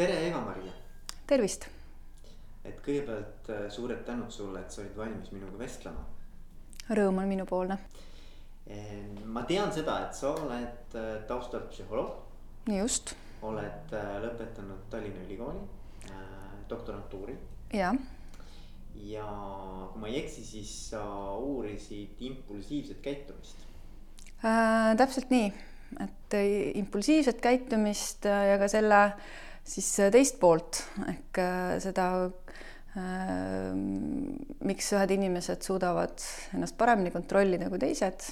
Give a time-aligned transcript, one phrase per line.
[0.00, 0.72] tere, Eva-Maria.
[1.28, 1.66] tervist.
[2.64, 6.04] et kõigepealt äh, suured tänud sulle, et sa olid valmis minuga vestlema.
[6.96, 7.76] Rõõm on minupoolne.
[9.34, 12.14] ma tean seda, et sa oled äh, taustalt psühholoog.
[12.72, 13.12] just.
[13.42, 15.60] oled äh, lõpetanud Tallinna Ülikooli
[16.70, 17.36] doktorantuuri.
[17.74, 18.00] jah.
[18.94, 19.26] ja
[19.92, 21.02] kui ma ei eksi, siis sa
[21.36, 23.68] uurisid impulsiivset käitumist
[24.40, 24.96] äh,.
[24.96, 25.52] täpselt nii,
[26.06, 26.40] et
[26.86, 29.04] impulsiivset käitumist ja ka selle
[29.70, 31.40] siis teist poolt ehk
[31.82, 33.70] seda äh,
[34.66, 36.22] miks ühed inimesed suudavad
[36.56, 38.30] ennast paremini kontrollida kui teised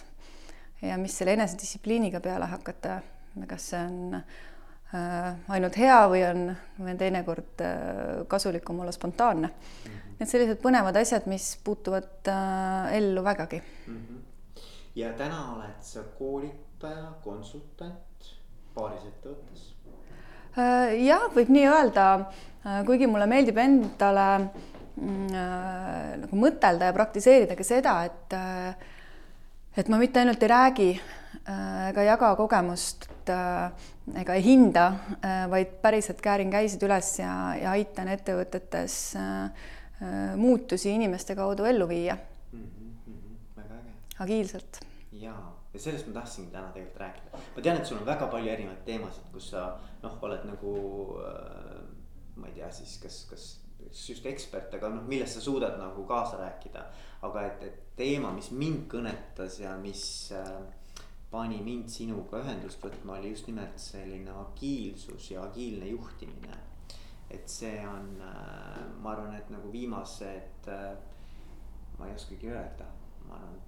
[0.83, 3.01] ja mis selle enesedistsipliiniga peale hakata,
[3.51, 6.45] kas see on äh, ainult hea või on,
[6.79, 7.73] või on teinekord äh,
[8.31, 9.89] kasulikum olla spontaanne mm.
[9.89, 10.05] -hmm.
[10.19, 13.97] Need sellised põnevad asjad, mis puutuvad äh, ellu vägagi mm.
[13.97, 14.63] -hmm.
[14.95, 18.33] ja täna oled sa koolitaja, konsultant
[18.75, 19.78] paaris ettevõttes Äh,
[20.59, 22.07] jah, võib nii öelda,
[22.65, 28.39] äh, kuigi mulle meeldib endale mm, äh, nagu mõtelda ja praktiseerida ka seda, et
[29.79, 30.89] et ma mitte ainult ei räägi
[31.89, 34.87] ega jaga kogemust ega ei hinda,
[35.53, 38.97] vaid päriselt käärin käisid üles ja, ja aitan ettevõtetes
[40.41, 42.65] muutusi inimeste kaudu ellu viia mm.
[42.65, 43.95] -hmm, väga äge.
[44.25, 44.83] agiilselt.
[45.13, 47.45] jaa ja sellest ma tahtsingi täna tegelikult rääkida.
[47.57, 49.69] ma tean, et sul on väga palju erinevaid teemasid, kus sa
[50.03, 50.75] noh, oled nagu
[51.23, 51.79] äh,
[52.39, 53.47] ma ei tea siis kas, kas
[54.09, 56.85] just ekspert, aga noh, millest sa suudad nagu kaasa rääkida.
[57.23, 60.03] aga et, et teema, mis mind kõnetas ja mis
[60.35, 60.59] äh,
[61.31, 66.65] pani mind sinuga ühendust võtma, oli just nimelt selline agiilsus ja agiilne juhtimine.
[67.31, 70.95] et see on äh,, ma arvan, et nagu viimased äh,,
[71.99, 72.87] ma ei oskagi öelda,
[73.27, 73.68] ma arvan, et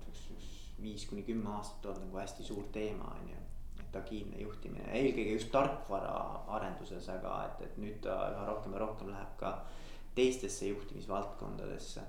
[0.83, 3.37] viis kuni kümme aastat olnud nagu hästi suur teema, on ju.
[3.81, 6.15] et agiilne juhtimine, eelkõige just tarkvara
[6.57, 9.55] arenduses, aga et, et nüüd ta üha rohkem ja rohkem läheb ka
[10.15, 12.01] teistesse juhtimisvaldkondadesse.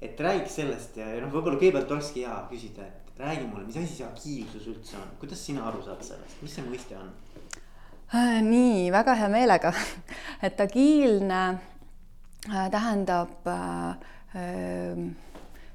[0.00, 3.76] et räägiks sellest ja, ja noh, võib-olla kõigepealt olekski hea küsida, et räägi mulle, mis
[3.76, 7.10] asi see agiilsus üldse on, kuidas sina aru saad sellest, mis see mõiste on?
[8.14, 9.74] Äh, nii väga hea meelega,
[10.46, 15.04] et agiilne äh, tähendab äh,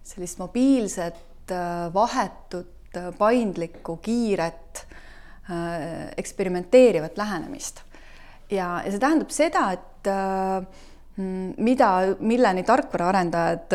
[0.04, 1.22] sellist mobiilset
[1.94, 4.86] vahetut, äh, paindlikku, kiiret,
[5.50, 7.82] äh, eksperimenteerivat lähenemist.
[8.50, 10.10] ja, ja see tähendab seda, et
[11.58, 11.88] mida,
[12.20, 13.74] milleni tarkvaraarendajad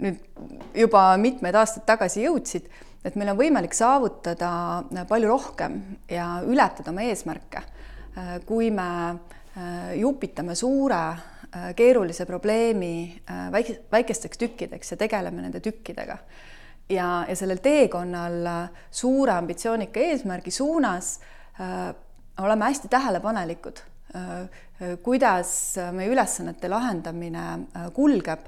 [0.00, 2.70] nüüd juba mitmed aastad tagasi jõudsid,
[3.04, 4.48] et meil on võimalik saavutada
[5.10, 5.76] palju rohkem
[6.08, 7.60] ja ületada oma eesmärke,
[8.48, 8.88] kui me
[9.98, 11.02] jupitame suure
[11.76, 13.20] keerulise probleemi
[13.52, 16.16] väike, väikesteks tükkideks ja tegeleme nende tükkidega
[16.92, 21.20] ja, ja sellel teekonnal äh, suure ambitsioonika eesmärgi suunas
[21.60, 21.94] äh,
[22.44, 23.78] oleme hästi tähelepanelikud
[24.16, 28.46] äh,, äh kuidas meie ülesannete lahendamine äh, kulgeb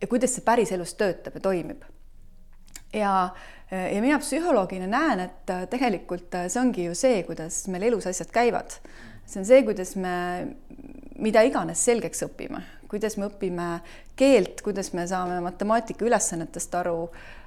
[0.00, 1.82] ja kuidas see päriselus töötab ja toimib.
[2.92, 3.34] ja,
[3.70, 8.76] ja mina psühholoogina näen, et tegelikult see ongi ju see, kuidas meil elus asjad käivad.
[9.26, 10.14] see on see, kuidas me
[11.18, 13.68] mida iganes selgeks õpime, kuidas me õpime
[14.16, 17.42] keelt, kuidas me saame matemaatika ülesannetest aru Äh, äh,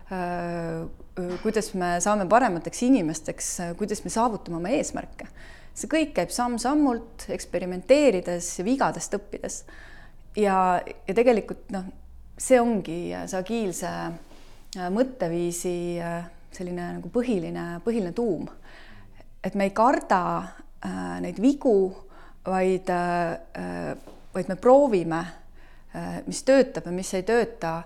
[1.42, 5.28] kuidas me saame paremateks inimesteks, äh, kuidas me saavutame oma eesmärke.
[5.78, 9.64] see kõik käib samm-sammult, eksperimenteerides ja vigadest õppides.
[10.36, 11.86] ja, ja tegelikult noh,
[12.38, 13.92] see ongi see agiilse
[14.94, 15.76] mõtteviisi
[16.54, 18.48] selline nagu põhiline, põhiline tuum.
[19.44, 21.94] et me ei karda äh, neid vigu,
[22.48, 23.96] vaid äh,,
[24.34, 25.20] vaid me proovime
[25.96, 27.82] äh,, mis töötab ja mis ei tööta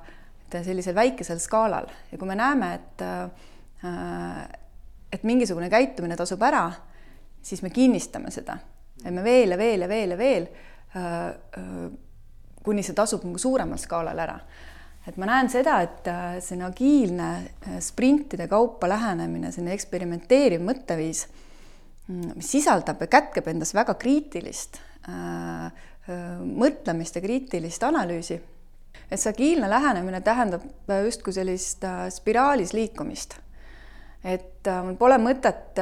[0.59, 4.47] et sellisel väikesel skaalal ja kui me näeme, et äh,
[5.12, 6.69] et mingisugune käitumine tasub ära,
[7.44, 8.56] siis me kinnistame seda,
[9.01, 11.16] teeme veel ja veel ja veel ja veel äh,
[11.59, 11.88] äh,
[12.63, 14.38] kuni see tasub nagu suuremal skaalal ära.
[15.07, 16.06] et ma näen seda, et
[16.45, 17.29] selline agiilne
[17.81, 21.23] sprintide kaupa lähenemine, selline eksperimenteeriv mõtteviis,
[22.06, 24.78] mm, mis sisaldab ja kätkeb endas väga kriitilist
[26.62, 28.38] mõtlemist ja kriitilist analüüsi
[29.12, 33.36] et see agiilne lähenemine tähendab äh, justkui sellist äh, spiraalis liikumist.
[34.24, 35.82] et äh, pole mõtet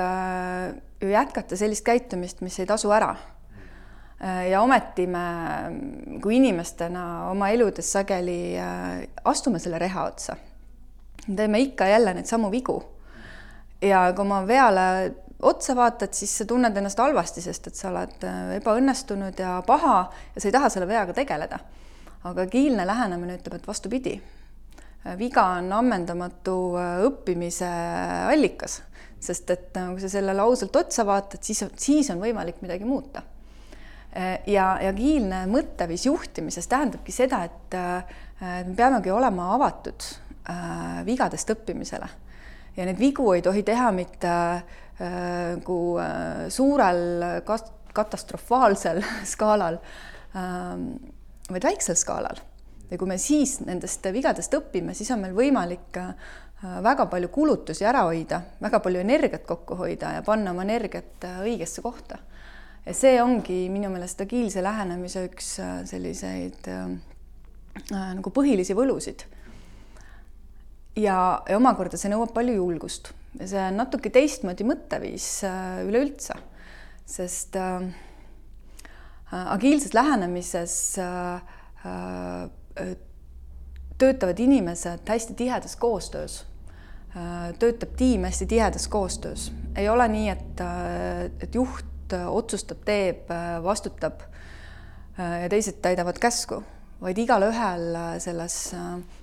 [1.02, 3.16] ju jätkata sellist käitumist, mis ei tasu ära.
[4.50, 5.20] ja ometi me
[6.22, 8.58] kui inimestena oma eludes sageli
[9.24, 10.36] astume selle reha otsa.
[11.36, 12.84] teeme ikka jälle neid samu vigu.
[13.82, 18.26] ja kui oma veale otsa vaatad, siis sa tunned ennast halvasti, sest et sa oled
[18.58, 21.60] ebaõnnestunud ja paha ja sa ei taha selle veaga tegeleda
[22.28, 24.18] aga agiilne lähenemine ütleb, et vastupidi,
[25.20, 27.70] viga on ammendamatu äh, õppimise
[28.30, 28.82] allikas,
[29.24, 33.24] sest et äh, kui sa sellele ausalt otsa vaatad, siis, siis on võimalik midagi muuta.
[34.50, 37.76] ja, ja agiilne mõtteviis juhtimises tähendabki seda, et
[38.42, 40.08] me peamegi olema avatud
[41.06, 42.08] vigadest õppimisele.
[42.74, 44.32] Ja neid vigu ei tohi teha mitte
[44.98, 45.78] nagu
[46.50, 47.04] suurel
[47.94, 49.04] katastrofaalsel
[49.36, 49.78] skaalal,
[51.56, 52.40] vaid väiksel skaalal
[52.90, 56.14] ja kui me siis nendest vigadest õpime, siis on meil võimalik äh,
[56.84, 61.42] väga palju kulutusi ära hoida, väga palju energiat kokku hoida ja panna oma energiat äh,
[61.46, 62.20] õigesse kohta.
[62.86, 66.70] ja see ongi minu meelest agiilse lähenemise üks äh, selliseid
[67.94, 69.24] nagu põhilisi võlusid.
[70.96, 75.28] ja, ja omakorda see nõuab palju julgust ja see on natuke teistmoodi mõtteviis
[75.86, 76.34] üleüldse,
[77.06, 77.86] sest äh,
[79.32, 81.42] agiilses lähenemises äh,
[83.98, 86.46] töötavad inimesed hästi tihedas koostöös.
[87.60, 90.62] töötab tiim hästi tihedas koostöös, ei ole nii, et,
[91.42, 93.32] et juht otsustab, teeb,
[93.64, 94.22] vastutab
[95.18, 96.62] ja teised täidavad käsku,
[97.02, 98.60] vaid igalühel selles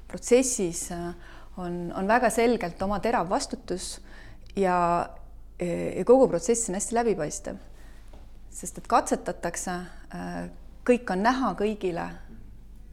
[0.09, 0.89] protsessis
[1.57, 4.01] on, on väga selgelt oma terav vastutus
[4.57, 5.09] ja,
[5.97, 7.63] ja kogu protsess on hästi läbipaistev.
[8.57, 9.73] Sest et katsetatakse,
[10.87, 12.07] kõik on näha kõigile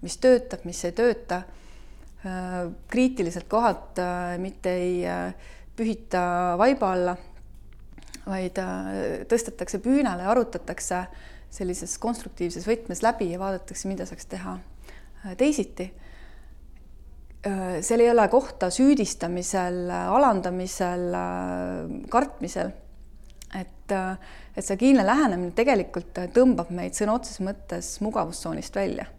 [0.04, 1.44] mis töötab, mis ei tööta.
[2.24, 2.60] Äh,
[2.92, 5.34] kriitilised kohad äh, mitte ei äh,
[5.76, 6.24] pühita
[6.60, 7.16] vaiba alla,
[8.24, 8.60] vaid
[9.28, 11.02] tõstetakse püünale ja arutatakse
[11.52, 14.54] sellises konstruktiivses võtmes läbi ja vaadatakse, mida saaks teha
[15.38, 15.90] teisiti.
[17.84, 21.10] seal ei ole kohta süüdistamisel, alandamisel,
[22.10, 22.72] kartmisel.
[23.60, 23.96] Et,
[24.56, 29.10] et see agiilne lähenemine tegelikult tõmbab meid sõna otseses mõttes mugavustsoonist välja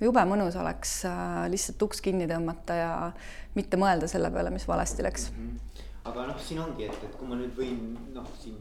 [0.00, 2.92] jube mõnus oleks äh, lihtsalt uks kinni tõmmata ja
[3.58, 5.48] mitte mõelda selle peale, mis valesti läks mm.
[5.48, 5.84] -hmm.
[6.10, 8.58] aga noh, siin ongi, et, et kui ma nüüd võin noh, siin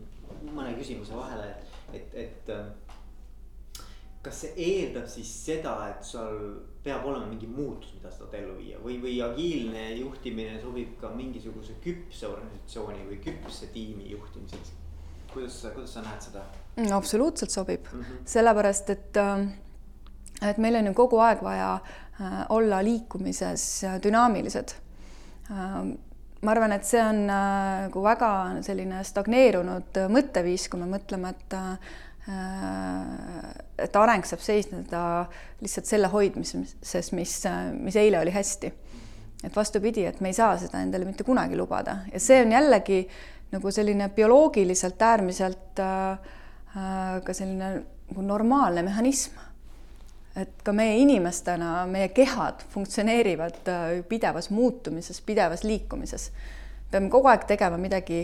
[0.53, 1.51] mõne küsimuse vahele,
[1.93, 3.85] et, et, et äh,
[4.25, 6.41] kas see eeldab siis seda, et sul
[6.83, 11.11] peab olema mingi muutus, mida sa tahad ellu viia või, või agiilne juhtimine sobib ka
[11.15, 14.73] mingisuguse küpse organisatsiooni või küpse tiimi juhtimiseks?
[15.33, 16.43] Kuidas kuidas sa näed seda?
[16.77, 18.25] no absoluutselt sobib mm, -hmm.
[18.25, 19.47] sellepärast et äh,
[20.41, 24.73] et meil on ju kogu aeg vaja äh, olla liikumises dünaamilised.
[25.51, 25.77] Äh,
[26.41, 28.31] ma arvan, et see on äh, nagu väga
[28.65, 31.57] selline stagneerunud mõtteviis, kui me mõtleme, et
[33.79, 35.01] et areng saab seisneda
[35.63, 37.35] lihtsalt selle hoidmises, mis,
[37.79, 38.71] mis eile oli hästi.
[39.47, 42.97] et vastupidi, et me ei saa seda endale mitte kunagi lubada ja see on jällegi
[43.51, 46.19] nagu selline bioloogiliselt äärmiselt äh,
[47.23, 47.73] ka selline
[48.07, 49.47] nagu normaalne mehhanism
[50.37, 56.31] et ka meie inimestena, meie kehad funktsioneerivad äh, pidevas muutumises, pidevas liikumises.
[56.91, 58.21] peame kogu aeg tegema midagi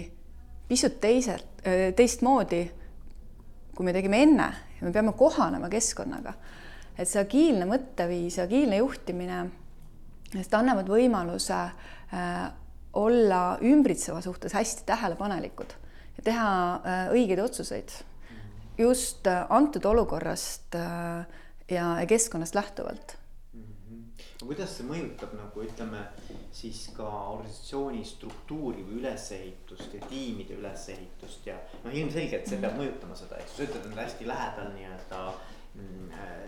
[0.68, 2.64] pisut teiselt, äh, teistmoodi,
[3.75, 6.34] kui me tegime enne ja me peame kohanema keskkonnaga.
[6.98, 9.40] et see agiilne mõtteviis, agiilne juhtimine,
[10.36, 12.52] sest annavad võimaluse äh,
[12.94, 15.78] olla ümbritseva suhtes hästi tähelepanelikud
[16.18, 16.50] ja teha
[17.13, 17.94] õigeid otsuseid
[18.78, 21.25] just antud olukorrast äh,
[21.72, 23.18] ja keskkonnast lähtuvalt
[23.54, 23.62] mm.
[23.62, 24.45] -hmm.
[24.45, 26.01] kuidas see mõjutab nagu ütleme
[26.51, 33.16] siis ka organisatsiooni struktuuri või ülesehitust ja tiimide ülesehitust ja noh, ilmselgelt see peab mõjutama
[33.16, 35.52] seda, eks ju, sa ütled, et hästi lähedal nii-öelda äh,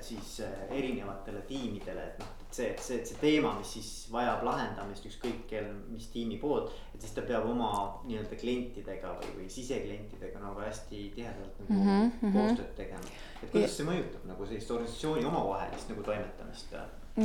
[0.06, 5.08] siis äh, erinevatele tiimidele, et noh, et see, see, see teema, mis siis vajab lahendamist
[5.10, 7.72] ükskõik kel, mis tiimi poolt, et siis ta peab oma
[8.06, 12.36] nii-öelda klientidega või, või siseklientidega nagu hästi tihedalt nagu mm -hmm.
[12.38, 13.16] koostööd tegema
[13.46, 16.76] et kuidas see mõjutab nagu sellist organisatsiooni omavahelist nagu toimetamist?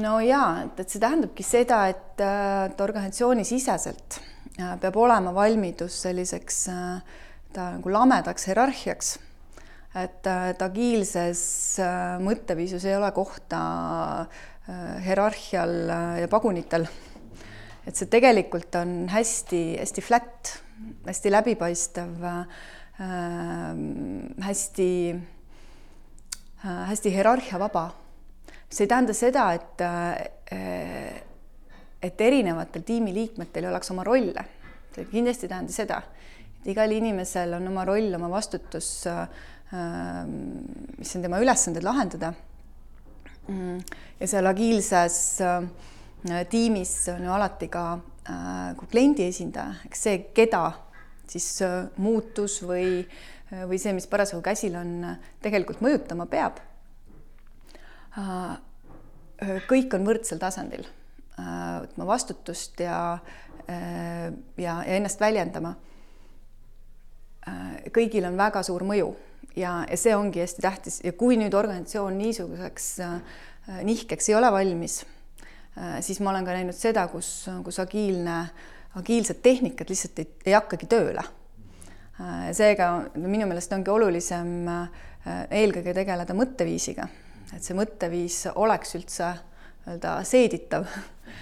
[0.00, 2.23] no ja, et, et see tähendabki seda, et,
[2.71, 4.21] et organisatsioonisiseselt
[4.61, 7.19] äh, peab olema valmidus selliseks äh,
[7.54, 9.19] ta nagu lamedaks hierarhiaks.
[9.94, 11.42] Et, et agiilses
[11.82, 13.61] äh, mõtteviisus ei ole kohta
[15.02, 15.73] hierarhial
[16.20, 16.85] ja pagunitel.
[17.88, 20.52] et see tegelikult on hästi-hästi flat,
[21.09, 22.61] hästi läbipaistev äh,,
[24.47, 24.90] hästi
[26.64, 27.90] Äh, hästi hierarhiavaba.
[28.70, 31.23] see ei tähenda seda, et, äh,
[32.02, 34.44] et erinevatel tiimiliikmetel ei oleks oma rolle.
[34.94, 36.02] see kindlasti ei tähenda seda,
[36.61, 39.25] et igal inimesel on oma roll, oma vastutus, äh,
[39.70, 42.32] mis on tema ülesanded lahendada.
[43.46, 43.80] Mm,
[44.20, 45.18] ja seal agiilses
[46.50, 47.84] tiimis on ju alati ka
[48.78, 50.64] kui kliendi esindaja, eks see, keda
[51.30, 51.46] siis
[52.02, 56.60] muutus või äh, või see, mis parasjagu käsil on, tegelikult mõjutama peab.
[59.70, 60.86] kõik on võrdsel tasandil,
[61.36, 63.18] võtma vastutust ja,
[63.66, 65.74] ja, ja ennast väljendama.
[67.90, 69.14] kõigil on väga suur mõju
[69.57, 72.92] ja, ja see ongi hästi tähtis ja kui nüüd organisatsioon niisuguseks
[73.87, 75.00] nihkeks ei ole valmis,
[76.00, 78.38] siis ma olen ka näinud seda, kus, kus agiilne,
[78.99, 81.23] agiilsed tehnikad lihtsalt ei, ei hakkagi tööle.
[82.57, 84.50] seega minu meelest ongi olulisem
[85.50, 87.07] eelkõige tegeleda mõtteviisiga,
[87.54, 89.30] et see mõtteviis oleks üldse
[89.80, 90.85] nii-öelda seeditav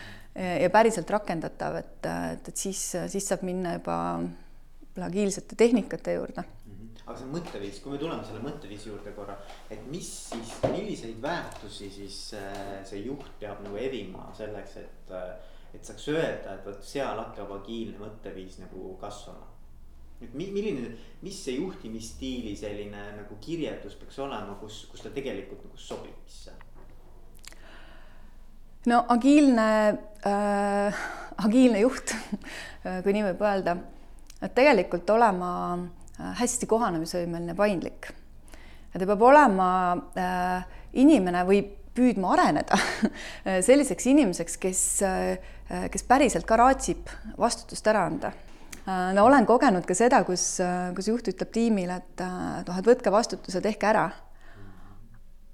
[0.63, 3.99] ja päriselt rakendatav, et, et, et siis, siis saab minna juba
[5.09, 6.43] agiilsete tehnikate juurde.
[7.09, 9.39] Aga see mõtteviis, kui me tuleme selle mõtteviisi juurde korra,
[9.73, 15.55] et mis siis, milliseid väärtusi siis äh, see juht peab nagu evima selleks, et, äh,
[15.73, 19.55] et saaks öelda, et vot seal hakkab agiilne mõtteviis nagu kasvama.
[20.21, 25.79] et milline, mis see juhtimisstiili selline nagu kirjeldus peaks olema, kus, kus ta tegelikult nagu
[25.81, 26.53] sobib sisse?
[28.91, 29.69] no agiilne
[30.27, 31.07] äh,,
[31.47, 32.13] agiilne juht
[33.05, 33.79] kui nii võib öelda,
[34.43, 35.53] et tegelikult olema
[36.19, 38.11] hästi kohanemisvõimeline, paindlik.
[38.93, 39.71] ta peab olema
[40.19, 40.65] äh,
[40.99, 41.61] inimene või
[41.95, 42.79] püüdma areneda
[43.69, 45.53] selliseks inimeseks, kes äh,,
[45.93, 49.13] kes päriselt ka raatsib vastutust ära anda äh,.
[49.15, 52.25] no olen kogenud ka seda, kus, äh, kus juht ütleb tiimile, et
[52.67, 54.09] noh, et võtke vastutus ja tehke ära.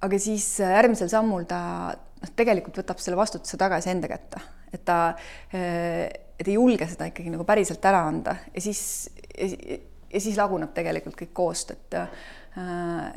[0.04, 1.61] aga siis järgmisel sammul ta
[1.92, 4.40] noh, tegelikult võtab selle vastutuse tagasi enda kätte,
[4.73, 5.14] et ta,
[5.52, 8.80] et ei julge seda ikkagi nagu päriselt ära anda ja siis,
[10.14, 12.25] ja siis laguneb tegelikult kõik koost, et, eh,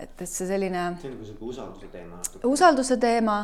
[0.04, 0.90] et, et see selline.
[1.02, 2.22] see on nagu sihuke usalduse teema.
[2.50, 3.38] usalduse teema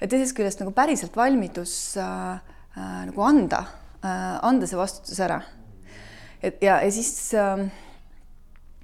[0.00, 2.34] ja teisest küljest nagu päriselt valmidus äh,
[2.76, 3.64] äh, nagu anda
[4.02, 5.40] äh,, anda see vastutus ära.
[6.42, 7.64] et ja, ja siis äh,,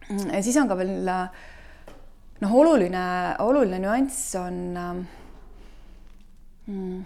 [0.08, 3.04] ja siis on ka veel noh, oluline,
[3.44, 4.92] oluline nüanss on äh,
[6.66, 6.98] mm,?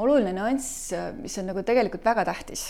[0.00, 2.68] oluline nüanss, mis on nagu tegelikult väga tähtis,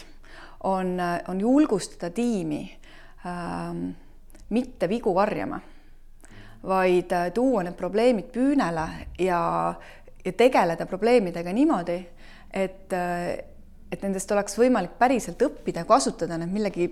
[0.65, 0.95] on,
[1.29, 2.63] on julgustada tiimi
[3.27, 3.91] ähm,
[4.51, 5.61] mitte vigu varjama,
[6.67, 8.87] vaid äh, tuua need probleemid püünele
[9.19, 9.41] ja,
[10.25, 11.99] ja tegeleda probleemidega niimoodi,
[12.53, 13.39] et, äh,
[13.93, 16.91] et nendest oleks võimalik päriselt õppida ja kasutada need millegi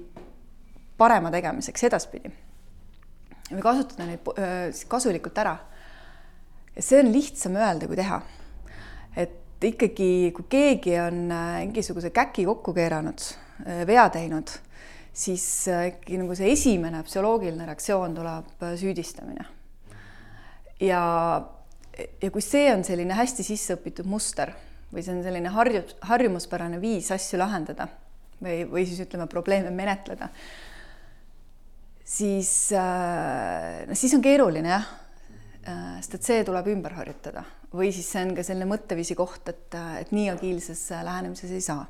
[0.98, 2.32] parema tegemiseks edaspidi.
[3.50, 5.58] või kasutada neid äh, kasulikult ära.
[6.76, 8.22] ja see on lihtsam öelda kui teha
[9.16, 13.24] et ikkagi, kui keegi on mingisuguse käki kokku keeranud,
[13.86, 14.52] vea teinud,
[15.18, 19.46] siis äh, ikkagi nagu see esimene psühholoogiline reaktsioon tuleb süüdistamine.
[20.80, 21.02] ja,
[22.22, 24.54] ja kui see on selline hästi sisse õpitud muster
[24.92, 27.88] või see on selline harju, harjumuspärane viis asju lahendada
[28.40, 30.30] või, või siis ütleme, probleeme menetleda,
[32.06, 34.86] siis noh, siis on keeruline jah,
[35.98, 37.42] sest et see tuleb ümber harjutada
[37.74, 41.84] või siis see on ka selline mõtteviisi koht, et, et nii agiilses lähenemises ei saa.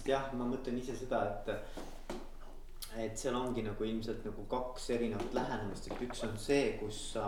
[0.00, 2.14] Sest jah, ma mõtlen ise seda, et,
[3.04, 7.26] et seal ongi nagu ilmselt nagu kaks erinevat lähenemist, et üks on see, kus sa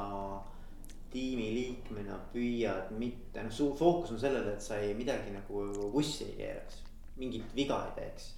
[1.13, 6.39] tiimiliikmena püüad mitte, noh, su fookus on sellele, et sa ei midagi nagu vussi ei
[6.39, 6.81] keeraks,
[7.21, 8.33] mingit viga ei teeks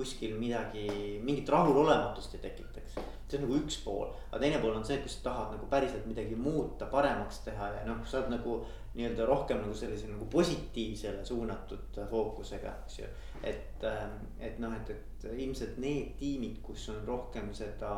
[0.00, 0.86] kuskil midagi,
[1.26, 2.94] mingit rahulolematust ei tekitaks.
[3.30, 6.06] see on nagu üks pool, aga teine pool on see, kus sa tahad nagu päriselt
[6.08, 8.56] midagi muuta, paremaks teha ja noh, sa oled nagu
[8.96, 13.10] nii-öelda rohkem nagu sellise nagu positiivsele suunatud fookusega, eks ju.
[13.44, 17.94] Et, ähm, et noh, et, et ilmselt need tiimid, kus on rohkem seda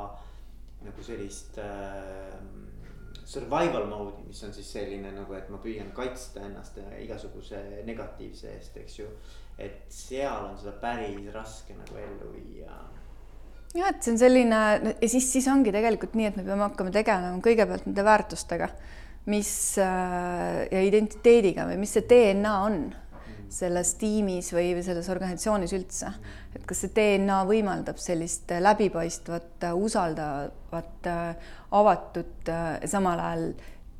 [0.82, 2.34] nagu sellist äh,
[3.24, 8.76] survival mode'i, mis on siis selline nagu, et ma püüan kaitsta ennast igasuguse negatiivse eest,
[8.82, 9.08] eks ju
[9.60, 12.72] et seal on seda päris raske nagu ellu viia.
[13.72, 14.58] jah, et see on selline
[14.90, 18.68] ja siis, siis ongi tegelikult nii, et me peame hakkama tegelema kõigepealt nende väärtustega,
[19.32, 22.82] mis äh, ja identiteediga või mis see DNA on.
[23.52, 26.12] Selles tiimis või selles organisatsioonis üldse.
[26.56, 31.10] et kas see DNA võimaldab sellist läbipaistvat, usaldavat,
[31.70, 32.52] avatud,
[32.84, 33.52] samal ajal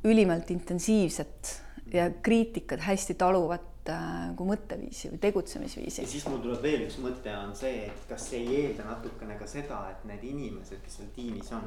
[0.09, 1.59] ülimalt intensiivset
[1.93, 6.03] ja kriitikat hästi taluvat nagu mõtteviisi või tegutsemisviisi.
[6.05, 9.49] ja siis mul tuleb veel üks mõte on see, et kas ei eelda natukene ka
[9.51, 11.67] seda, et need inimesed, kes seal tiimis on.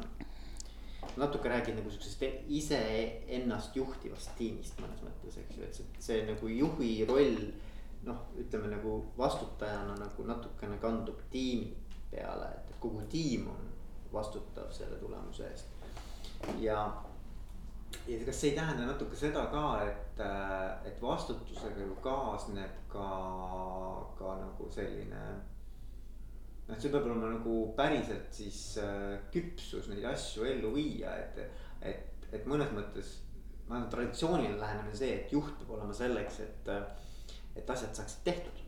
[1.18, 6.48] natuke räägid nagu siuksest iseennast juhtivast tiimist mõnes mõttes, eks ju, et see, see nagu
[6.48, 7.52] juhi roll.
[8.06, 11.74] Noh, ütleme nagu vastutajana nagu natukene kandub tiimi
[12.12, 13.68] peale, et kogu tiim on
[14.14, 15.68] vastutav selle tulemuse eest.
[16.60, 16.80] ja
[18.08, 23.10] ja kas see ei tähenda natuke seda ka, et, äh, et vastutusega ju kaasneb ka,
[24.20, 25.26] ka nagu selline.
[26.68, 31.40] noh, see peab olema nagu päriselt siis äh, küpsus neid asju ellu viia, et,
[31.82, 33.20] et, et mõnes mõttes.
[33.68, 36.74] ma arvan, traditsiooniline lähenemine see, et juht peab olema selleks, et,
[37.56, 38.66] et asjad saaksid tehtud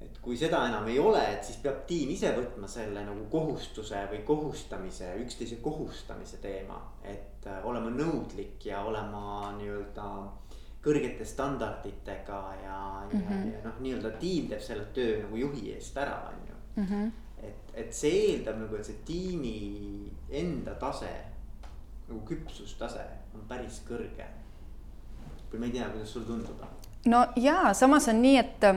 [0.00, 4.02] et kui seda enam ei ole, et siis peab tiim ise võtma selle nagu kohustuse
[4.10, 6.80] või kohustamise, üksteise kohustamise teema.
[7.02, 10.08] et äh, olema nõudlik ja olema nii-öelda
[10.86, 12.78] kõrgete standarditega ja
[13.12, 13.30] mm, -hmm.
[13.30, 13.52] ja, mhm.
[13.52, 16.86] ja noh, nii-öelda tiim teeb selle töö nagu juhi eest ära, on ju mm.
[16.86, 17.10] -hmm.
[17.48, 21.10] et, et see eeldab nagu, et see tiimi enda tase
[22.08, 23.02] nagu küpsustase
[23.34, 24.26] on päris kõrge.
[25.52, 26.62] Või ma ei tea, kuidas sulle tundub?
[27.06, 28.70] no ja samas on nii, et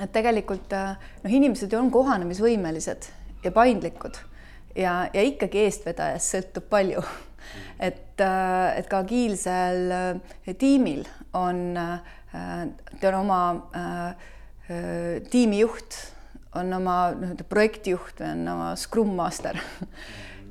[0.00, 3.10] et tegelikult noh, inimesed ju on kohanemisvõimelised
[3.44, 4.20] ja paindlikud
[4.76, 7.02] ja, ja ikkagi eestvedajast sõltub palju.
[7.80, 11.06] et, et ka agiilsel äh, tiimil
[11.36, 12.66] on, äh,
[13.00, 13.42] ta on oma
[13.74, 14.26] äh,
[15.30, 15.96] tiimijuht,
[16.54, 19.58] on oma nii-öelda projektijuht või on oma Scrum Master,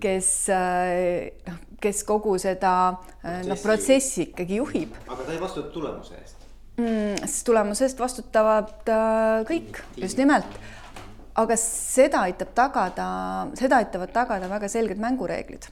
[0.02, 5.00] kes noh, kes kogu seda noh, protsessi ikkagi juhib.
[5.08, 6.40] aga ta ei vastuta tulemuse eest
[6.80, 7.26] mm,?
[7.26, 10.60] siis tulemuse eest vastutavad äh, kõik, just nimelt.
[11.40, 13.10] aga seda aitab tagada,
[13.60, 15.70] seda aitavad tagada väga selged mängureeglid,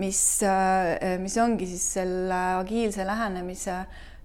[0.00, 3.82] mis, äh, mis ongi siis selle agiilse lähenemise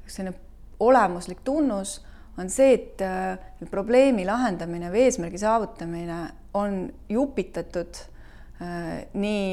[0.09, 0.35] selline
[0.79, 1.99] olemuslik tunnus
[2.39, 3.35] on see, et äh,
[3.71, 6.21] probleemi lahendamine või eesmärgi saavutamine
[6.57, 7.99] on jupitatud
[8.59, 9.43] nii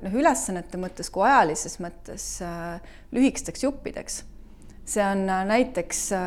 [0.00, 2.24] noh, ülesannete mõttes kui ajalises mõttes
[3.12, 4.22] lühikesteks juppideks
[4.86, 6.20] see on äh, näiteks äh,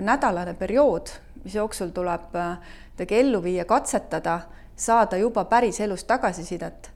[0.00, 1.10] nädalane periood,
[1.44, 4.40] mis jooksul tuleb midagi äh, ellu viia, katsetada,
[4.76, 6.90] saada juba päriselus tagasisidet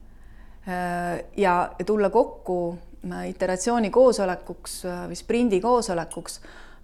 [0.66, 2.78] ja, ja tulla kokku
[3.26, 4.74] iteratsiooni koosolekuks
[5.08, 6.34] või sprindi koosolekuks,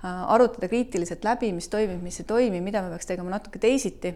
[0.03, 4.15] arutada kriitiliselt läbi, mis toimib, mis ei toimi, mida me peaks tegema natuke teisiti.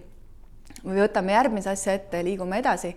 [0.81, 2.95] või võtame järgmise asja ette ja liigume edasi.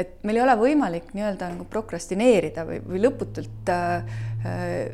[0.00, 3.72] Et meil ei ole võimalik nii-öelda nagu prokrastineerida või, või lõputult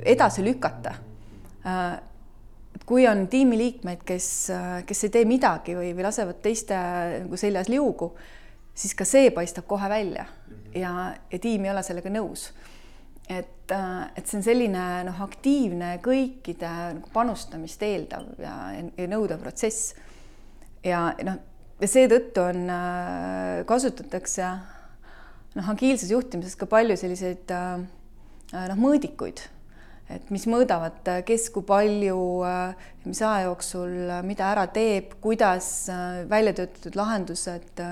[0.06, 0.96] edasi lükata
[1.66, 1.98] Äh,
[2.86, 6.76] kui on tiimiliikmeid, kes, äh, kes ei tee midagi või, või lasevad teiste
[7.24, 8.12] nagu seljas liugu,
[8.76, 10.60] siis ka see paistab kohe välja mhm.
[10.78, 10.92] ja,
[11.32, 12.52] ja tiim ei ole sellega nõus.
[13.28, 19.42] et, äh, et see on selline noh, aktiivne kõikide nagu panustamist eeldav ja, ja nõudev
[19.42, 19.96] protsess.
[20.84, 21.42] ja noh,
[21.80, 22.70] ja seetõttu on,
[23.66, 24.52] kasutatakse
[25.56, 29.42] noh, agiilses juhtimises ka palju selliseid noh, mõõdikuid.
[30.06, 32.18] Et mis mõõdavad, kes kui palju,
[33.08, 35.88] mis aja jooksul, mida ära teeb, kuidas
[36.30, 37.82] välja töötatud lahendused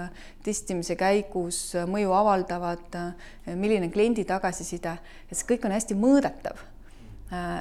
[0.46, 1.58] testimise käigus
[1.90, 3.00] mõju avaldavad,
[3.58, 4.94] milline kliendi tagasiside,
[5.26, 6.62] et see kõik on hästi mõõdetav.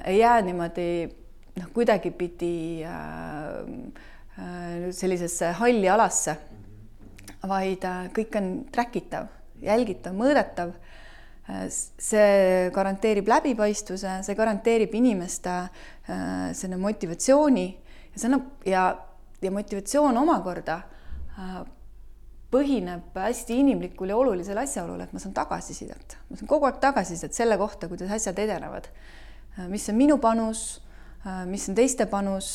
[0.06, 0.88] ei jää niimoodi
[1.58, 2.86] noh, kuidagipidi
[4.94, 6.38] sellisesse halli alasse,
[7.42, 9.34] vaid kõik on track itav,
[9.64, 10.74] jälgitav, mõõdetav
[12.00, 17.66] see garanteerib läbipaistvuse, see garanteerib inimeste äh, selle motivatsiooni
[18.14, 18.84] ja see annab ja,
[19.44, 20.78] ja motivatsioon omakorda
[21.36, 21.58] äh,
[22.54, 27.36] põhineb hästi inimlikul ja olulisel asjaolul, et ma saan tagasisidet, ma saan kogu aeg tagasisidet
[27.36, 28.88] selle kohta, kuidas asjad edenevad.
[29.58, 30.80] Äh, mis on minu panus,
[31.48, 32.48] mis on teiste panus,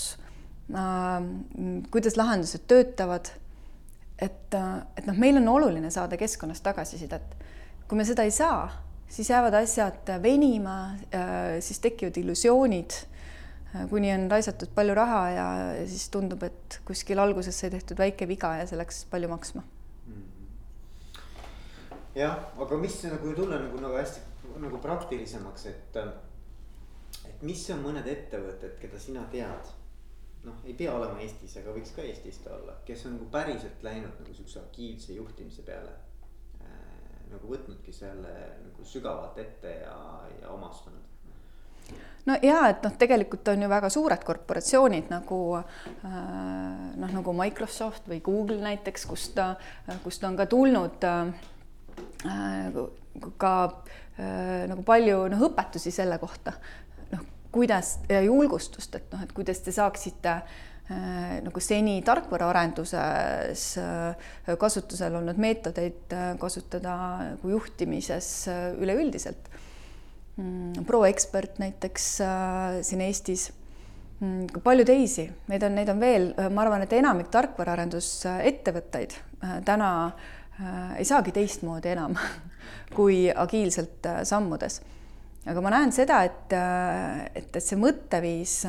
[1.88, 3.30] kuidas lahendused töötavad.
[4.18, 4.54] Et,
[4.96, 7.38] et noh, meil on oluline saada keskkonnast tagasisidet
[7.88, 8.68] kui me seda ei saa,
[9.08, 12.92] siis jäävad asjad venima, äh, siis tekivad illusioonid,
[13.74, 15.46] äh, kuni on raisatud palju raha ja
[15.88, 19.64] siis tundub, et kuskil alguses sai tehtud väike viga ja see läks palju maksma.
[22.18, 24.20] jah, aga mis nagu ei tule nagu, nagu hästi
[24.58, 25.98] nagu praktilisemaks, et,
[27.28, 29.70] et mis on mõned ettevõtted, keda sina tead?
[30.48, 34.20] Noh, ei pea olema Eestis, aga võiks ka Eestist olla, kes on nagu päriselt läinud
[34.22, 35.96] nagu siukse agiilse juhtimise peale
[37.32, 38.32] nagu võtnudki selle
[38.62, 39.96] nagu sügavalt ette ja,
[40.40, 41.04] ja omastanud.
[42.28, 45.68] No ja et noh, tegelikult on ju väga suured korporatsioonid nagu äh,
[46.04, 49.40] noh, nagu Microsoft või Google näiteks, kust,
[50.04, 51.30] kust on ka tulnud äh,
[53.40, 56.52] ka äh, nagu palju noh, õpetusi selle kohta,
[57.52, 65.16] kuidas ja julgustust, et noh, et kuidas te saaksite äh, nagu seni tarkvaraarenduses äh, kasutusel
[65.20, 66.96] olnud meetodeid äh, kasutada
[67.32, 69.48] nagu juhtimises üleüldiselt.
[70.38, 72.10] Mm, ProExpert näiteks
[72.86, 73.48] siin Eestis,
[74.20, 79.16] mm, palju teisi, neid on, neid on veel, ma arvan, et enamik tarkvaraarendusettevõtteid
[79.66, 79.90] täna
[80.98, 82.14] ei saagi teistmoodi enam
[82.96, 84.80] kui agiilselt sammudes
[85.48, 88.60] aga ma näen seda, et, et, et see mõtteviis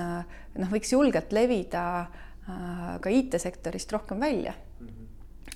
[0.60, 4.54] noh, võiks julgelt levida äh, ka IT-sektorist rohkem välja.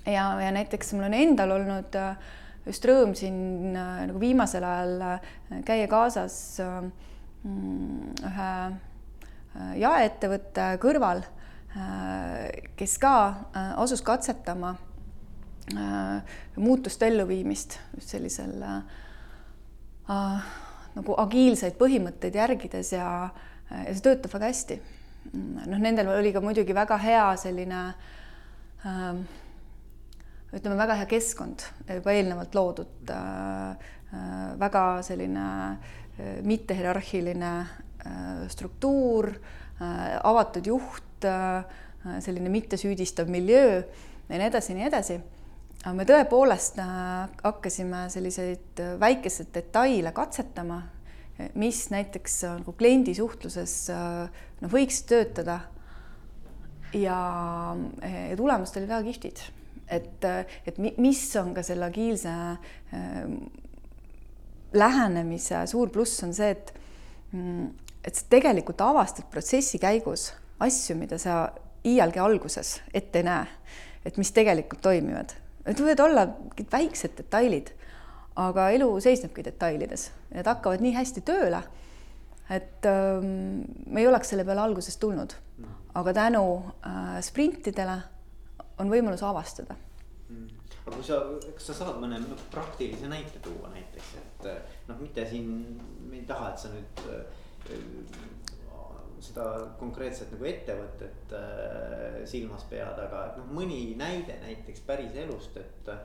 [0.05, 2.31] ja, ja näiteks mul on endal olnud äh,
[2.67, 5.21] just rõõm siin äh, nagu viimasel ajal
[5.67, 8.51] käia kaasas mm, ühe
[9.77, 11.19] jaeettevõtte kõrval,
[12.73, 13.11] kes ka
[13.77, 14.71] asus katsetama
[16.57, 18.65] muutuste elluviimist just sellisel
[20.93, 23.07] nagu agiilseid põhimõtteid järgides ja,
[23.71, 24.79] ja see töötab väga hästi.
[25.33, 27.81] noh, nendel oli ka muidugi väga hea selline
[28.85, 29.23] äh,
[30.53, 37.53] ütleme, väga hea keskkond juba eelnevalt loodud äh,, äh, väga selline äh, mittehierarhiline
[38.05, 41.63] äh, struktuur äh,, avatud juht äh,,
[42.19, 45.21] selline mittesüüdistav miljöö ja nii edasi nii edasi
[45.83, 50.79] aga me tõepoolest äh, hakkasime selliseid äh, väikeseid detaile katsetama,
[51.59, 55.59] mis näiteks äh, nagu kliendi suhtluses noh, võiks töötada.
[56.93, 57.17] ja,
[58.05, 59.43] ja tulemused olid väga kihvtid,
[59.89, 60.25] et,
[60.65, 63.27] et mis on ka selle agiilse äh,
[64.73, 66.73] lähenemise suur pluss on see, et
[67.31, 67.69] mm,
[68.03, 70.31] et sa tegelikult avastad protsessi käigus
[70.63, 71.47] asju, mida sa
[71.87, 73.47] iialgi alguses ette ei näe,
[74.05, 76.25] et mis tegelikult toimivad Need võivad olla
[76.71, 77.71] väiksed detailid,
[78.39, 81.61] aga elu seisnebki detailides, need hakkavad nii hästi tööle,
[82.51, 85.35] et ähm, me ei oleks selle peale alguses tulnud.
[85.93, 86.43] aga tänu
[86.89, 87.95] äh, sprintidele
[88.81, 89.75] on võimalus avastada
[90.29, 90.47] mm.
[90.87, 91.19] aga kui sa,
[91.53, 94.47] kas sa saad mõne no, praktilise näite tuua näiteks, et
[94.87, 95.51] noh, mitte siin,
[96.09, 97.43] me ei taha, et sa nüüd äh,
[99.23, 99.45] seda
[99.79, 105.95] konkreetset nagu ettevõtet äh, silmas pead, aga et noh, mõni näide näiteks päris elust, et.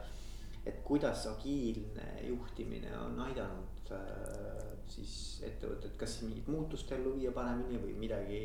[0.69, 7.81] et kuidas agiilne juhtimine on aidanud äh, siis ettevõtet, kas mingit muutust ellu viia paremini
[7.81, 8.41] või midagi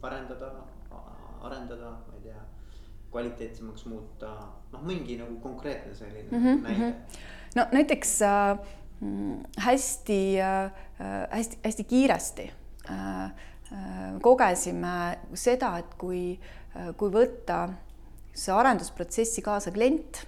[0.00, 0.48] parendada,
[1.46, 2.40] arendada, ma ei tea
[3.12, 4.32] kvaliteetsemaks muuta,
[4.72, 7.20] noh, mingi nagu konkreetne selline mm -hmm, näide.
[7.54, 8.58] no näiteks äh,
[9.68, 10.72] hästi äh,,
[11.30, 12.56] hästi, hästi kiiresti äh,
[12.88, 13.30] Äh,
[14.22, 16.32] kogesime seda, et kui,
[16.76, 17.66] äh, kui võtta
[18.32, 20.22] see arendusprotsessi kaasa klient,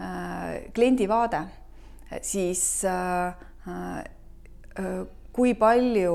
[0.00, 1.42] äh, kliendi vaade,
[2.24, 2.62] siis
[5.36, 6.14] kui palju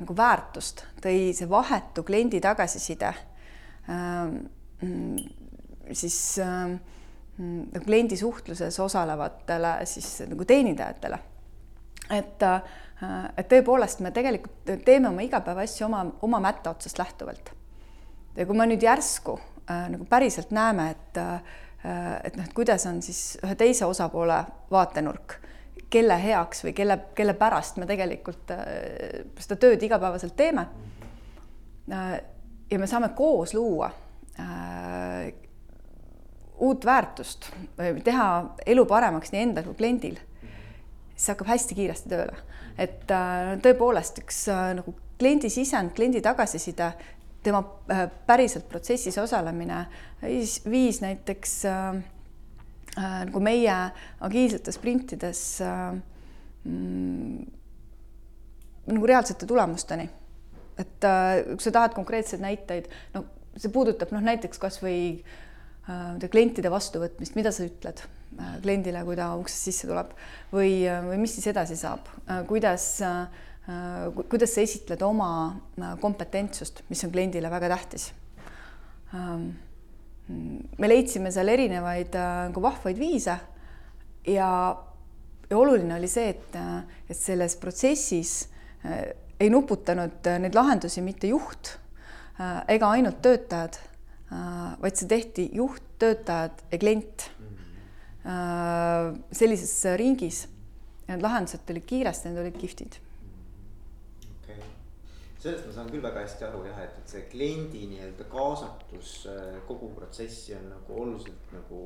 [0.00, 3.10] nagu väärtust tõi see vahetu kliendi tagasiside
[5.92, 11.18] siis nagu kliendi suhtluses osalevatele siis nagu teenindajatele.
[12.08, 12.87] et äh, Äh,
[13.36, 17.52] et tõepoolest me tegelikult teeme oma igapäevaasju oma, oma mätta otsast lähtuvalt.
[18.36, 19.38] ja kui me nüüd järsku
[19.70, 21.42] äh, nagu päriselt näeme, et äh,
[22.24, 24.38] et noh, et kuidas on siis ühe teise osapoole
[24.70, 25.36] vaatenurk,
[25.90, 28.64] kelle heaks või kelle, kelle pärast me tegelikult äh,
[29.38, 30.66] seda tööd igapäevaselt teeme
[31.92, 32.18] äh,.
[32.70, 33.92] ja me saame koos luua
[34.40, 35.30] äh,
[36.58, 37.52] uut väärtust
[38.04, 38.28] teha
[38.66, 40.18] elu paremaks nii endal kui kliendil,
[41.18, 42.38] siis hakkab hästi kiiresti tööle
[42.78, 46.92] et äh, tõepoolest üks äh, nagu kliendi sisend, kliendi tagasiside,
[47.44, 49.84] tema äh, päriselt protsessis osalemine
[50.22, 51.52] viis, näiteks
[52.98, 53.74] nagu meie
[54.26, 55.42] agiilsetes sprintides
[56.66, 57.44] mm,
[58.90, 60.08] nagu reaalsete tulemusteni.
[60.78, 67.38] et kui sa tahad konkreetseid näiteid, no see puudutab noh, näiteks kasvõi äh, klientide vastuvõtmist,
[67.38, 68.17] mida sa ütled Äh,
[68.62, 70.12] kliendile, kui ta uksest sisse tuleb.
[70.52, 72.90] Või, äh, või mis siis edasi saab, äh, kuidas,
[74.32, 75.30] kuidas sa esitled oma
[76.00, 78.06] kompetentsust, mis on kliendile väga tähtis.
[79.12, 79.50] Ähm,
[80.78, 83.34] me leidsime seal erinevaid nagu vahvaid viise
[84.24, 84.48] ja,
[85.50, 86.56] ja oluline oli see, et,
[87.08, 88.32] et selles protsessis
[88.88, 91.74] ei nuputanud neid lahendusi mitte juht
[92.40, 93.76] ega ainult töötajad,
[94.80, 97.28] vaid see tehti juht, töötajad ja klient.
[97.28, 97.37] Äh,
[98.22, 100.46] sellises ringis.
[101.08, 102.98] Need lahendused tulid kiiresti, need olid kihvtid.
[104.42, 104.72] okei okay.,
[105.40, 109.54] sellest ma saan küll väga hästi aru jah, et, et see kliendi nii-öelda kaasatus äh,
[109.68, 111.80] kogu protsessi on nagu oluliselt nagu,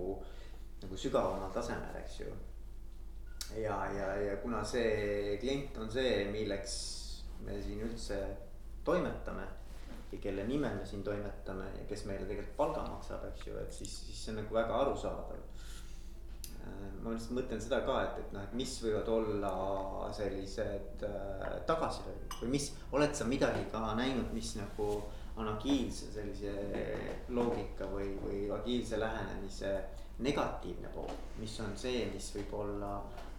[0.82, 2.34] nagu sügavamal tasemel, eks ju.
[3.60, 6.74] ja, ja, ja kuna see klient on see, milleks
[7.46, 8.18] me siin üldse
[8.84, 9.46] toimetame
[10.12, 13.72] ja kelle nimel me siin toimetame ja kes meile tegelikult palga maksab, eks ju, et
[13.72, 15.38] siis, siis see on nagu väga arusaadav
[17.02, 19.52] ma lihtsalt mõtlen seda ka, et, et noh, et mis võivad olla
[20.14, 24.88] sellised äh, tagasilöögid või mis, oled sa midagi ka näinud, mis nagu
[25.40, 26.52] on agiilse sellise
[27.32, 29.74] loogika või, või agiilse lähenemise
[30.22, 32.96] negatiivne pool, mis on see, mis võib olla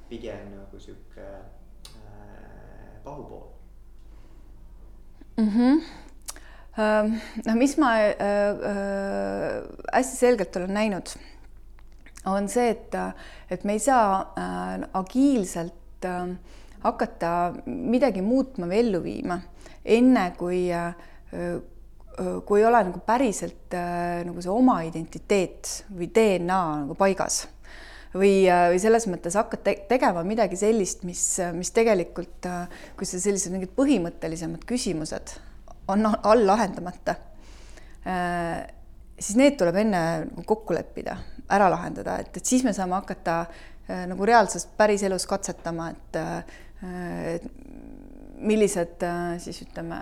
[0.09, 3.47] pigem nagu sihuke äh, pahupool
[5.37, 5.49] mm?
[5.49, 6.01] -hmm
[6.77, 11.13] noh, mis ma äh, äh, hästi selgelt olen näinud
[12.31, 12.95] on see, et,
[13.51, 16.33] et me ei saa äh, agiilselt äh,
[16.83, 17.33] hakata
[17.65, 19.39] midagi muutma või ellu viima,
[19.83, 20.93] enne kui äh,
[22.45, 27.39] kui ei ole nagu päriselt nagu see oma identiteet või DNA nagu paigas.
[28.13, 31.23] Või, või selles mõttes hakkad te tegema midagi sellist, mis,
[31.57, 32.45] mis tegelikult,
[32.93, 35.33] kui see sellised mingid põhimõttelisemad küsimused
[35.89, 37.17] on all lahendamata,
[39.23, 41.17] siis need tuleb enne nagu kokku leppida,
[41.53, 43.43] ära lahendada, et, et siis me saame hakata
[44.07, 46.19] nagu reaalses päriselus katsetama, et,
[47.33, 47.47] et
[48.43, 49.03] millised
[49.43, 49.99] siis ütleme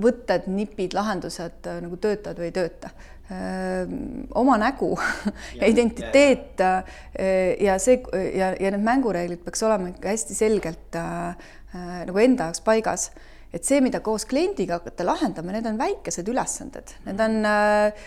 [0.00, 2.92] võtted, nipid, lahendused äh, nagu töötavad või ei tööta.
[3.32, 3.92] Äh,
[4.38, 4.92] oma nägu
[5.60, 6.72] ja identiteet ja,
[7.16, 8.00] äh, ja see
[8.36, 11.52] ja, ja need mängureeglid peaks olema ikka hästi selgelt äh,
[12.08, 13.10] nagu enda jaoks paigas
[13.52, 18.06] et see, mida koos kliendiga hakata lahendama, need on väikesed ülesanded, need on äh,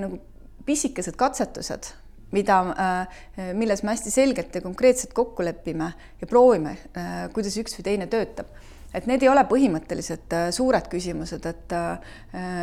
[0.00, 0.18] nagu
[0.66, 1.92] pisikesed katsetused,
[2.34, 7.76] mida äh,, milles me hästi selgelt ja konkreetselt kokku lepime ja proovime äh,, kuidas üks
[7.78, 8.50] või teine töötab.
[8.94, 12.14] Et need ei ole põhimõtteliselt äh, suured küsimused, et äh,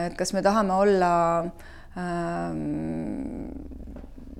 [0.08, 1.14] et kas me tahame olla
[2.00, 3.52] ähm,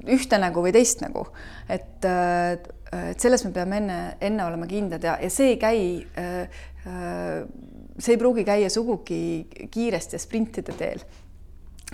[0.08, 1.26] ühte nägu või teist nägu,
[1.70, 2.56] et, äh,
[2.92, 5.84] et selles me peame enne, enne olema kindlad ja, ja see ei käi,
[6.84, 9.22] see ei pruugi käia sugugi
[9.72, 11.06] kiiresti ja sprintide teel.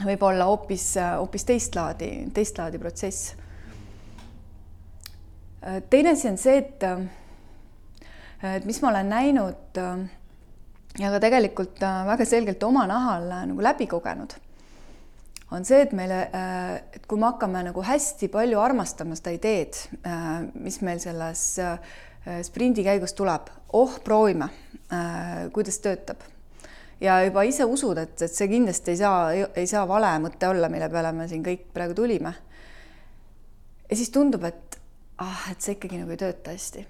[0.06, 0.88] võib olla hoopis,
[1.20, 3.36] hoopis teist laadi, teist laadi protsess.
[5.90, 6.84] teine asi on see, et
[8.44, 10.04] et mis ma olen näinud äh,
[11.02, 14.36] ja ka tegelikult äh, väga selgelt oma nahal äh, nagu läbi kogenud,
[15.52, 16.24] on see, et meile,
[16.96, 19.78] et kui me hakkame nagu hästi palju armastama seda ideed,
[20.60, 21.44] mis meil selles
[22.44, 23.48] sprindi käigus tuleb,
[23.80, 24.50] oh, proovime,
[25.56, 26.26] kuidas töötab
[27.00, 30.68] ja juba ise usud, et, et see kindlasti ei saa, ei saa vale mõte olla,
[30.74, 32.34] mille peale me siin kõik praegu tulime.
[33.88, 34.80] ja siis tundub, et
[35.24, 36.88] ah, et see ikkagi nagu ei tööta hästi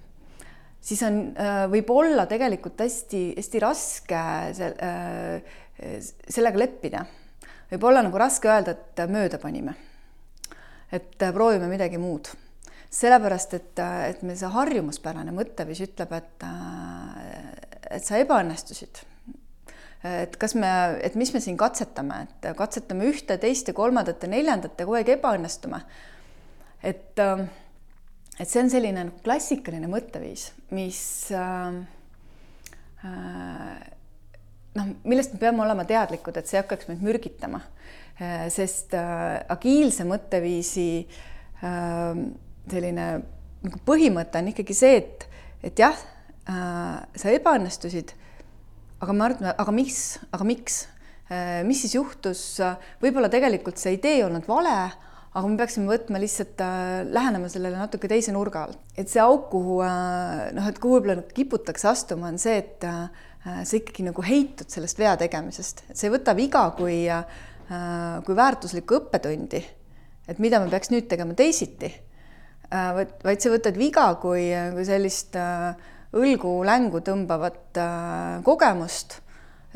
[0.88, 4.24] siis on, äh, võib olla tegelikult hästi-hästi raske
[4.58, 5.56] sel, äh,
[6.30, 7.06] sellega leppida.
[7.72, 9.76] Võib olla nagu raske öelda, et mööda panime.
[10.92, 12.30] et proovime midagi muud.
[12.90, 16.48] sellepärast, et, et meil see harjumuspärane mõtteviis ütleb, et,
[17.92, 19.04] et sa ebaõnnestusid
[20.08, 20.70] et kas me,
[21.04, 25.00] et mis me siin katsetame, et katsetame ühte, teist ja kolmandat ja neljandat ja kogu
[25.00, 25.82] aeg ebaõnnestume.
[26.84, 27.20] et
[28.38, 31.02] et see on selline nagu klassikaline mõtteviis, mis
[31.34, 31.80] äh,
[33.06, 33.78] äh,
[34.78, 37.62] noh, millest me peame olema teadlikud, et see hakkaks meid mürgitama.
[38.18, 38.48] Äh,.
[38.50, 40.90] sest äh, agiilse mõtteviisi
[41.62, 42.22] äh,
[42.68, 43.08] selline
[43.68, 45.28] nagu põhimõte on ikkagi see, et,
[45.70, 45.98] et jah
[46.50, 48.16] äh,, sa ebaõnnestusid,
[49.06, 50.86] aga me arvame, aga mis, aga miks?
[51.68, 52.42] Mis siis juhtus,
[53.04, 54.72] võib-olla tegelikult see idee ei olnud vale
[55.36, 59.50] aga me peaksime võtma lihtsalt äh,, lähenema sellele natuke teise nurga alt, et see auk,
[59.52, 62.88] kuhu noh, et kuhu võib-olla kiputakse astuma, on see, et
[63.64, 67.24] sa ikkagi nagu heitud sellest vea tegemisest, et sa ei võta viga kui äh,,
[68.26, 69.62] kui väärtuslikku õppetundi,
[70.28, 75.38] et mida me peaks nüüd tegema teisiti äh,, vaid sa võtad viga kui, kui sellist
[75.40, 75.74] äh,
[76.18, 79.20] õlgu längu tõmbavat äh, kogemust,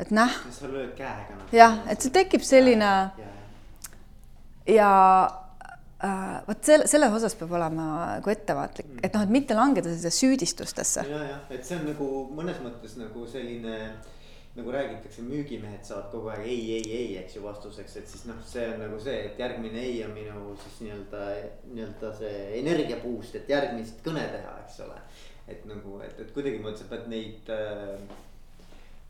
[0.00, 0.32] et näh.
[0.52, 1.36] sa lööd käega.
[1.36, 1.52] Noh.
[1.54, 3.30] jah, et see tekib selline ja,
[4.66, 5.41] ja, ja Uh,
[6.46, 7.84] vot selle, selles osas peab olema
[8.16, 11.04] nagu ettevaatlik mm., et noh, et mitte langeda sellesse süüdistustesse.
[11.08, 13.76] ja, jah, et see on nagu mõnes mõttes nagu selline
[14.56, 18.40] nagu räägitakse, müügimehed saavad kogu aeg ei, ei, ei, eks ju vastuseks, et siis noh,
[18.44, 21.22] see on nagu see, et järgmine ei on minu siis nii-öelda,
[21.70, 24.98] nii-öelda see energia boost, et järgmist kõne teha, eks ole.
[25.48, 27.96] et nagu, et, et kuidagimoodi sa pead neid äh,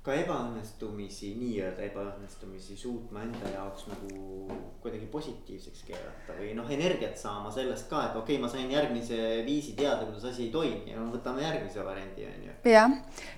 [0.03, 7.53] ka ebaõnnestumisi, nii-öelda ebaõnnestumisi suutma enda jaoks nagu kuidagi positiivseks keerata või noh, energiat saama
[7.55, 10.99] sellest ka, et okei okay,, ma sain järgmise viisi teada, kuidas asi ei toimi ja
[10.99, 12.57] no võtame järgmise variandi on ju.
[12.73, 12.97] jah,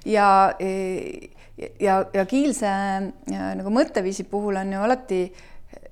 [0.09, 5.21] ja, ja, ja, ja Kiilse ja, nagu mõtteviisi puhul on ju alati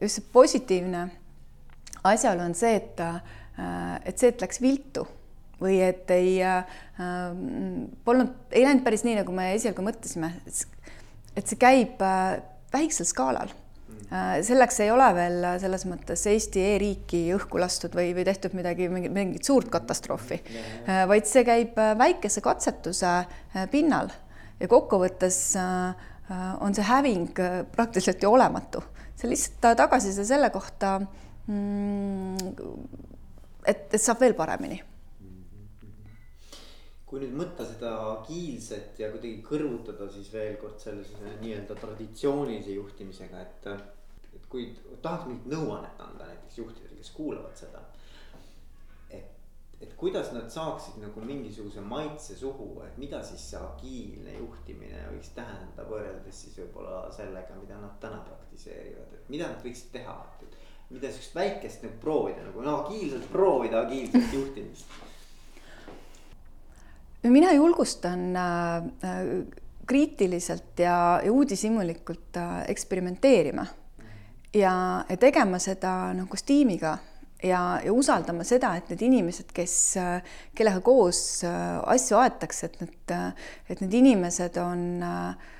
[0.00, 1.04] just see positiivne
[2.08, 3.04] asjaolu on see, et,
[4.08, 5.04] et see, et läks viltu
[5.62, 6.78] või et ei äh,,
[8.04, 10.32] polnud, ei läinud päris nii, nagu me esialgu mõtlesime.
[11.36, 12.40] et see käib äh,
[12.72, 13.52] väiksel skaalal
[14.10, 14.40] äh,.
[14.44, 19.14] selleks ei ole veel selles mõttes Eesti e-riiki õhku lastud või, või tehtud midagi, mingit,
[19.14, 24.12] mingit suurt katastroofi äh,, vaid see käib äh, väikese katsetuse äh, pinnal
[24.60, 28.82] ja kokkuvõttes äh, äh on see häving äh, praktiliselt ju olematu.
[29.16, 31.00] see lihtsalt tagasiside selle kohta
[31.46, 32.36] mm,
[33.66, 34.80] et, et saab veel paremini
[37.12, 43.42] kui nüüd mõtta seda agiilset ja kuidagi kõrvutada siis veel kord sellise nii-öelda traditsioonilise juhtimisega,
[43.44, 43.68] et.
[44.32, 44.70] et kui
[45.04, 47.82] tahaks mingit nõuannet anda näiteks juhtidele, kes kuulavad seda.
[49.10, 49.28] et,
[49.84, 55.34] et kuidas nad saaksid nagu mingisuguse maitse suhu, et mida siis see agiilne juhtimine võiks
[55.36, 60.60] tähendada võrreldes siis võib-olla sellega, mida nad täna praktiseerivad, et mida nad võiksid teha, et.
[60.88, 65.00] mida sihukest väikest nagu proovida nagu no agiilselt proovida agiilset juhtimist.
[67.30, 69.46] Mina julgustan äh, äh,
[69.86, 73.66] kriitiliselt ja, ja uudishimulikult äh, eksperimenteerima
[74.54, 76.96] ja, ja tegema seda nagu koos tiimiga
[77.42, 79.76] ja, ja usaldama seda, et need inimesed, kes,
[80.54, 83.14] kellega koos asju aetakse, et need,
[83.70, 85.50] et need inimesed on äh,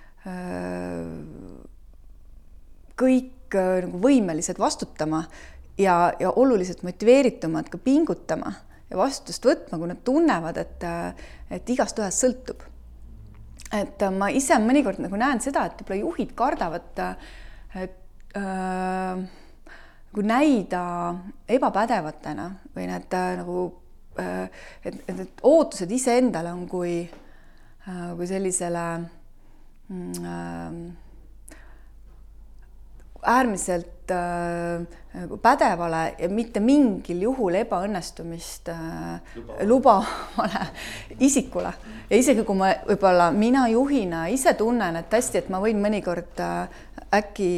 [3.03, 5.25] kõik nagu võimelised vastutama
[5.77, 8.53] ja, ja oluliselt motiveeritumad ka pingutama
[8.93, 10.87] ja vastutust võtma, kui nad tunnevad, et,
[11.51, 12.69] et igast ühest sõltub.
[13.73, 17.01] et ma ise mõnikord nagu näen seda, et võib-olla juhid kardavad,
[17.81, 19.23] et äh,
[20.13, 20.83] nagu näida
[21.49, 23.65] ebapädevatena või need äh, nagu
[24.21, 24.51] äh,
[24.85, 26.99] et, et need ootused iseendale on kui,
[27.89, 28.85] äh, kui sellisele
[29.89, 30.83] mm,
[33.23, 40.65] äärmiselt nagu pädevale ja mitte mingil juhul ebaõnnestumist lubavale, lubavale
[41.29, 41.71] isikule
[42.11, 46.43] ja isegi kui ma võib-olla mina juhina ise tunnen, et hästi, et ma võin mõnikord
[47.15, 47.53] äkki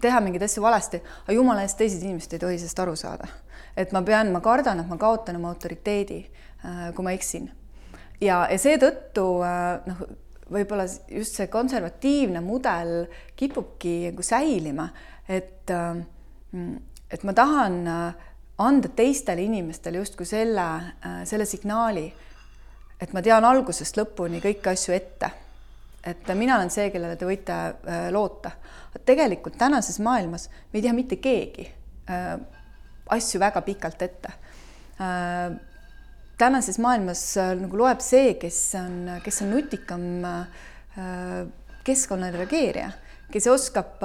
[0.00, 3.28] teha mingeid asju valesti, aga jumala eest teised inimesed ei tohi sellest aru saada.
[3.76, 6.22] et ma pean, ma kardan, et ma kaotan oma autoriteedi,
[6.64, 7.50] äh, kui ma eksin.
[8.20, 10.06] ja, ja seetõttu äh, noh,
[10.52, 13.06] võib-olla just see konservatiivne mudel
[13.36, 14.88] kipubki nagu säilima,
[15.28, 16.68] et, äh,
[17.10, 17.82] et ma tahan
[18.56, 20.68] anda teistele inimestele justkui selle,
[21.28, 22.06] selle signaali,
[23.00, 25.32] et ma tean algusest lõpuni kõiki asju ette
[26.06, 28.52] et mina olen see, kellele te võite äh, loota.
[29.04, 31.66] tegelikult tänases maailmas me ei tea mitte keegi
[32.10, 32.36] äh,
[33.10, 34.32] asju väga pikalt ette.
[36.36, 37.22] Äh, tänases maailmas
[37.60, 40.04] nagu loeb see, kes on, kes on nutikam
[41.84, 42.90] keskkonnale reageerija,
[43.32, 44.04] kes oskab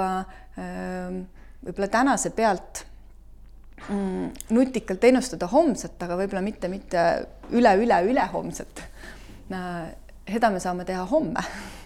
[0.56, 2.82] võib-olla tänase pealt
[3.88, 7.04] mm, nutikalt ennustada homset, aga võib-olla mitte, mitte
[7.52, 8.82] üle-üle-ülehomset.
[10.28, 11.44] seda me saame teha homme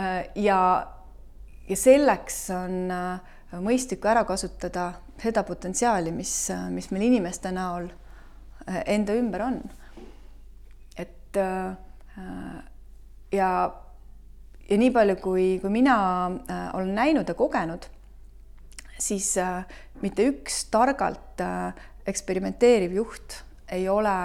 [0.00, 0.86] Äh, ja,
[1.68, 7.90] ja selleks on äh, mõistlik ära kasutada seda potentsiaali, mis, äh, mis meil inimeste näol
[8.86, 9.60] enda ümber on.
[10.98, 11.36] et
[13.32, 13.50] ja,
[14.70, 15.96] ja nii palju, kui, kui mina
[16.74, 17.86] olen näinud ja kogenud,
[18.98, 19.32] siis
[20.02, 21.42] mitte üks targalt
[22.10, 23.38] eksperimenteeriv juht
[23.70, 24.16] ei ole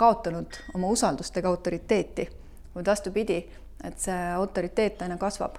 [0.00, 2.24] kaotanud oma usaldust ega autoriteeti,
[2.74, 3.42] vaid vastupidi
[3.84, 5.58] et see autoriteet aina kasvab.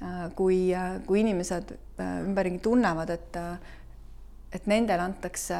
[0.00, 3.36] Äh, kui, äh, kui inimesed äh, ümberringi tunnevad, et,
[4.52, 5.58] et nendele antakse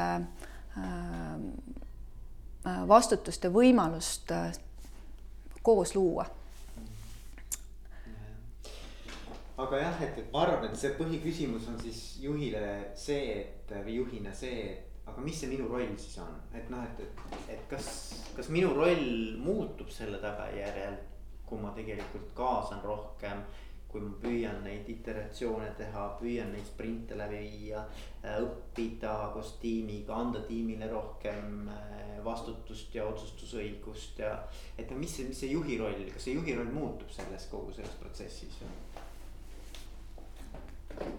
[2.88, 4.32] vastutust ja võimalust
[5.62, 6.26] koos luua.
[9.60, 12.62] Aga jah, et, et ma arvan, et see põhiküsimus on siis juhile
[12.96, 16.80] see, et või juhina see, et aga mis see minu roll siis on, et noh,
[16.86, 17.90] et, et, et kas,
[18.36, 20.96] kas minu roll muutub selle tagajärjel
[21.50, 23.42] kui ma tegelikult kaasan rohkem
[23.90, 27.82] kui ma püüan neid iteratsioone teha, püüan neid sprinte läbi viia,
[28.22, 34.36] äh, õppida koos tiimiga, anda tiimile rohkem äh, vastutust ja otsustusõigust ja.
[34.78, 37.96] et mis see, mis see juhi roll, kas see juhi roll muutub selles kogu selles
[38.02, 38.60] protsessis?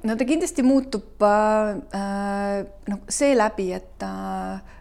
[0.05, 2.59] no ta kindlasti muutub äh, äh
[2.91, 4.77] noh, seeläbi, et äh,,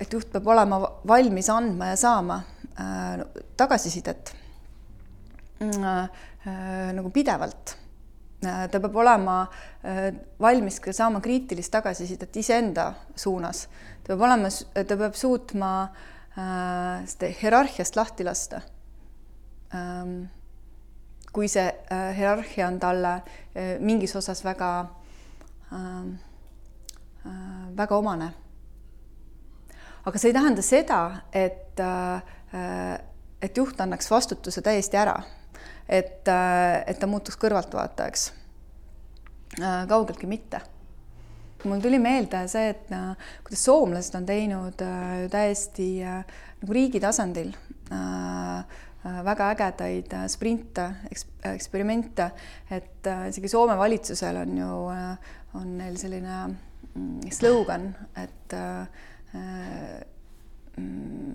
[0.00, 2.42] et juht peab olema valmis andma ja saama
[2.76, 3.24] äh,
[3.56, 4.36] tagasisidet
[5.62, 6.08] Äh, äh,
[6.44, 7.76] nagu pidevalt.
[8.42, 9.44] Äh, ta peab olema
[10.42, 13.68] valmis ka saama kriitilist tagasisidet iseenda suunas.
[14.02, 15.72] ta peab olema, ta peab suutma
[17.06, 18.60] seda hierarhiast lahti lasta.
[19.74, 20.24] Ähm,
[21.32, 21.68] kui see
[22.16, 23.12] hierarhia on talle
[23.80, 24.70] mingis osas väga,
[25.72, 26.16] ähm,
[27.76, 28.32] väga omane.
[30.04, 30.98] aga see ei tähenda seda,
[31.32, 31.78] et,
[33.42, 35.20] et juht annaks vastutuse täiesti ära
[35.92, 38.28] et, äh, et ta muutuks kõrvaltvaatajaks.
[39.60, 40.60] Äh, kaugeltki mitte.
[41.62, 43.12] mul tuli meelde see, et äh,
[43.46, 44.80] kuidas soomlased on teinud
[45.30, 47.52] täiesti nagu riigi tasandil
[49.02, 50.88] väga ägedaid sprinte,
[51.52, 52.26] eksperimente,
[52.70, 54.72] et isegi Soome valitsusel on ju,
[55.60, 58.56] on neil selline mm, slogan, et
[60.78, 61.32] mm,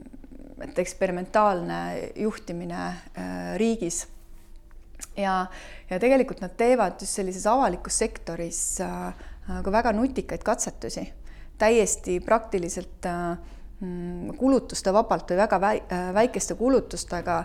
[0.68, 1.80] et eksperimentaalne
[2.24, 2.84] juhtimine
[3.62, 4.06] riigis
[5.18, 5.46] ja,
[5.90, 9.14] ja tegelikult nad teevad just sellises avalikus sektoris äh,
[9.64, 11.08] ka väga nutikaid katsetusi.
[11.58, 13.38] täiesti praktiliselt äh,
[13.80, 17.44] mm, kulutuste vabalt või väga väi, äh, väikeste kulutustega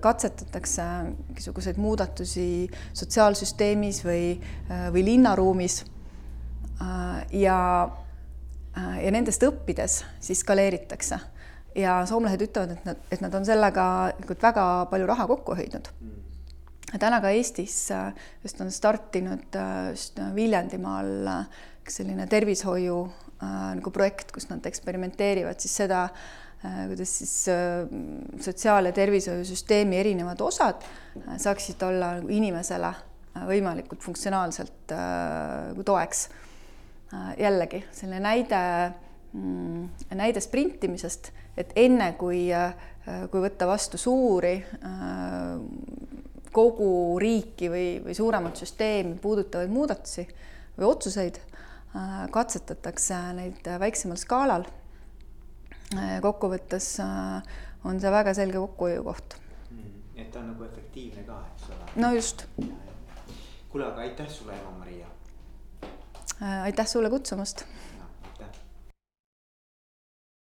[0.00, 4.34] katsetatakse mingisuguseid muudatusi sotsiaalsüsteemis või,
[4.92, 5.78] või linnaruumis.
[7.32, 7.56] ja,
[8.76, 11.16] ja nendest õppides siis skaleeritakse
[11.74, 13.86] ja soomlased ütlevad, et nad, et nad on sellega
[14.30, 15.90] väga palju raha kokku hoidnud.
[16.00, 16.20] Mm.
[17.00, 18.12] Täna ka Eestis äh,
[18.44, 21.30] just on startinud äh, just äh, Viljandimaal
[21.88, 23.04] selline tervishoiu
[23.44, 26.06] nagu projekt, kus nad eksperimenteerivad siis seda,
[26.62, 27.32] kuidas siis
[28.40, 30.86] sotsiaal- ja tervishoiusüsteemi erinevad osad
[31.42, 32.88] saaksid olla nagu inimesele
[33.50, 36.22] võimalikult funktsionaalselt nagu toeks.
[37.36, 38.62] jällegi selline näide,
[39.34, 42.48] mm, näide sprintimisest, et enne kui,
[43.30, 44.56] kui võtta vastu suuri
[46.54, 50.24] kogu riiki või, või suuremat süsteemi puudutavaid muudatusi
[50.78, 51.40] või otsuseid,
[51.94, 54.66] äh, katsetatakse neid väiksemal skaalal.
[55.94, 59.36] Äh, kokkuvõttes äh, on see väga selge kokkuhoiukoht
[59.70, 59.90] mm,.
[60.16, 61.90] et ta on nagu efektiivne ka, eks ole.
[62.00, 62.46] no just.
[63.68, 65.06] kuule, aga aitäh sulle, Eva-Maria.
[66.62, 67.66] aitäh sulle kutsumast